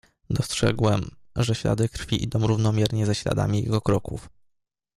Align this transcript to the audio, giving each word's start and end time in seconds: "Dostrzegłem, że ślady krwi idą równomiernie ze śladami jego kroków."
"Dostrzegłem, 0.29 1.15
że 1.35 1.55
ślady 1.55 1.89
krwi 1.89 2.23
idą 2.23 2.47
równomiernie 2.47 3.05
ze 3.05 3.15
śladami 3.15 3.63
jego 3.63 3.81
kroków." 3.81 4.29